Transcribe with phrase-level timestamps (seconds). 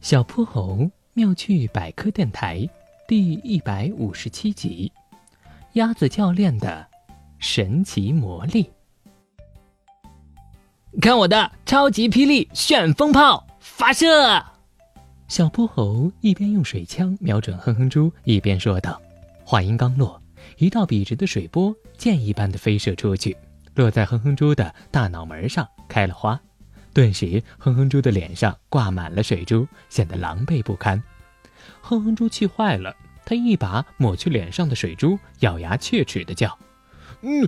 [0.00, 2.66] 小泼猴妙趣百科电台
[3.06, 4.90] 第一百五十七集：
[5.74, 6.86] 鸭子教练的
[7.38, 8.70] 神奇魔力。
[11.02, 14.42] 看我的超级霹雳旋风炮发射！
[15.28, 19.00] 小泼猴一边用水枪瞄准哼哼猪，一边说道。
[19.44, 20.20] 话音刚落，
[20.56, 23.36] 一道笔直的水波箭一般的飞射出去，
[23.74, 26.40] 落在哼哼猪的大脑门上，开了花。
[26.92, 31.02] 顿时，哼哼猪的脸上挂满了水珠，显得狼狈不堪。
[31.80, 32.94] 哼哼猪气坏了，
[33.24, 36.58] 他一把抹去脸上的水珠，咬牙切齿地叫
[37.22, 37.46] ：“嗯，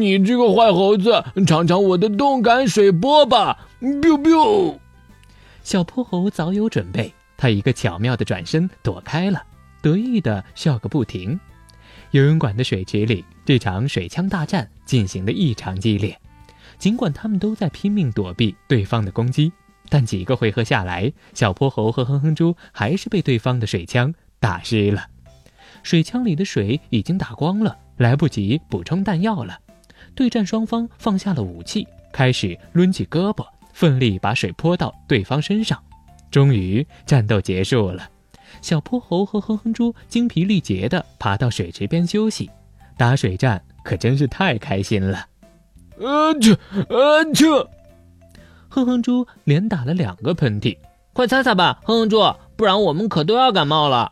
[0.00, 4.78] 你这个坏猴子，尝尝我的动感水波吧！”biu biu。
[5.62, 9.42] 小泼猴早有准备，他一个巧妙的转身躲开了，
[9.82, 11.38] 得意的笑个不停。
[12.10, 16.18] 游泳馆的水池里，这场水枪大战进行的异常激烈。
[16.80, 19.52] 尽管他们都在拼命躲避对方的攻击，
[19.90, 25.06] 但几个回合下来，小泼猴和哼哼猪还是被对方的水枪打湿了。
[25.82, 29.60] 水枪里的水已经打光了，来不及补充弹药了。
[30.14, 35.78] 对战双方放下了武器，开始抡起胳膊，奋力把水泼到对方身上。
[36.30, 38.08] 终于，战斗结束了。
[38.62, 42.50] 小泼猴和哼哼猪精疲力竭地爬到水池边休息。
[42.96, 45.26] 打水战可真是太开心了。
[46.04, 47.46] 啊去啊去！
[48.68, 50.76] 哼哼猪连打了两个喷嚏，
[51.12, 52.20] 快擦擦吧，哼哼猪，
[52.56, 54.10] 不然我们可都要感冒了。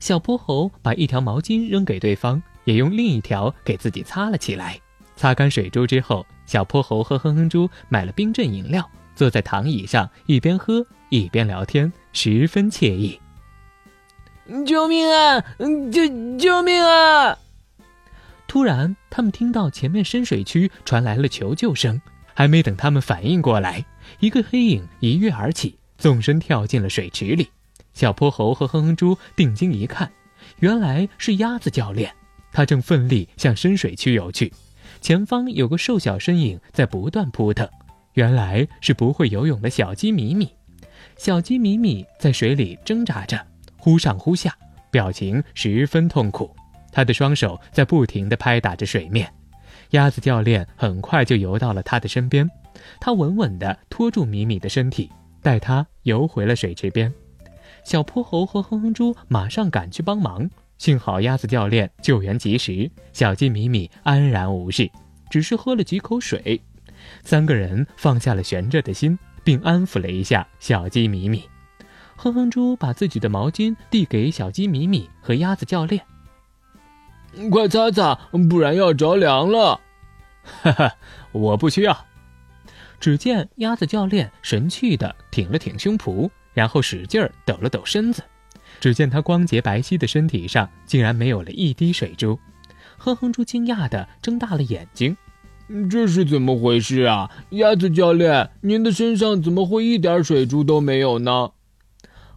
[0.00, 4.78] 小泼猴把一条毛巾扔给对方，也用另一条给自己擦了起来。
[5.14, 13.20] 擦干水珠之后，小泼猴和哼哼猪买了冰镇饮料，坐在躺椅上一边喝一边聊天，十分惬意。
[14.66, 15.40] 救命啊！
[15.92, 17.38] 救救命啊！
[18.52, 21.98] 突然，他们听到前面深水区传来了求救声，
[22.34, 23.82] 还没等他们反应过来，
[24.20, 27.48] 一个黑影一跃而起，纵身跳进了水池里。
[27.94, 30.12] 小泼猴和哼哼猪定睛一看，
[30.58, 32.14] 原来是鸭子教练，
[32.52, 34.52] 他正奋力向深水区游去。
[35.00, 37.66] 前方有个瘦小身影在不断扑腾，
[38.12, 40.52] 原来是不会游泳的小鸡米米。
[41.16, 43.46] 小鸡米米在水里挣扎着，
[43.78, 44.54] 忽上忽下，
[44.90, 46.54] 表情十分痛苦。
[46.92, 49.28] 他的双手在不停地拍打着水面，
[49.90, 52.48] 鸭子教练很快就游到了他的身边，
[53.00, 55.10] 他稳稳地拖住米米的身体，
[55.42, 57.12] 带他游回了水池边。
[57.82, 60.48] 小泼猴和哼哼猪马上赶去帮忙，
[60.78, 64.88] 幸好鸭子教练救援及时，小鸡米米安然无事，
[65.30, 66.60] 只是喝了几口水。
[67.24, 71.42] 三个人放下了悬着的心，并安抚了一下小鸡米米。
[72.14, 76.00] 哼哼猪把自己的毛巾递给小鸡米米和鸭子教练。
[77.50, 78.14] 快擦擦，
[78.48, 79.80] 不然要着凉了。
[80.42, 80.94] 哈哈，
[81.32, 82.06] 我不需要。
[83.00, 88.22] 只见鸭子教练神气的挺了挺胸脯，然后使劲儿抖了抖身子。
[88.80, 92.38] 只见他光洁白皙的身体上竟然没有了一滴水珠。
[92.98, 95.16] 哼哼猪惊讶的睁大了眼睛
[95.90, 97.30] ：“这是怎么回事啊？
[97.50, 101.50] 鸭子教练，您的身上怎么会一点水珠都没有呢？”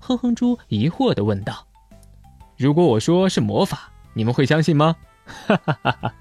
[0.00, 1.66] 哼哼猪疑惑的问道
[2.56, 4.96] ：“如果我说是魔法？”你们会相信吗？
[5.26, 6.14] 哈哈哈哈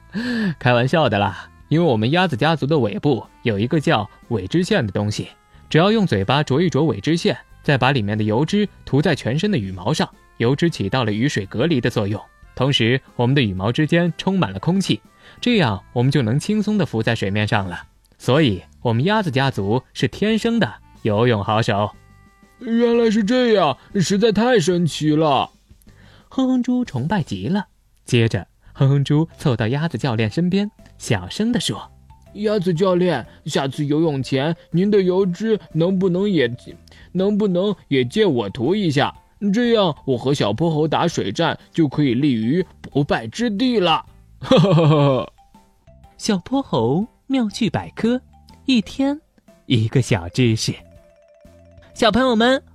[0.59, 5.29] 开玩笑的啦，因为我们鸭子家族的尾部有一个叫尾脂腺的东西，
[5.69, 12.21] 只要用嘴巴啄一啄尾脂腺，再把里面的油脂涂在全身的羽毛上，油脂起到了与水隔离的作用，
[12.55, 15.01] 同时我们的羽毛之间充满了空气，
[15.41, 17.83] 这样我们就能轻松地浮在水面上了。
[18.17, 21.91] 所以，我们鸭子家族是天生的游泳好手。
[22.59, 25.51] 原来是这样，实在太神奇了！
[26.29, 27.67] 哼哼猪崇拜极了。
[28.06, 31.91] 接着，哼哼猪凑到鸭子教练身边，小声地说
[32.36, 36.52] ：“鸭子教练，下次游泳前，您的油脂能不能也，
[37.12, 39.14] 能不能也借我涂一下？
[39.53, 44.06] 这样，我和小泼猴打水战就可以立于不败之地了。”
[44.40, 45.31] 哈哈哈哈！
[46.18, 48.22] 小泼猴妙趣百科，
[48.66, 49.20] 一天
[49.66, 50.73] 一个小知识，
[51.94, 52.61] 小朋友们。